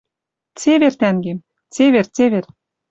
Цевер, 0.59 0.93
тӓнгем...»— 0.99 1.45
«Цевер, 1.73 2.05
цевер 2.15 2.45